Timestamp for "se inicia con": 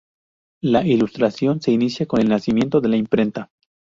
1.61-2.19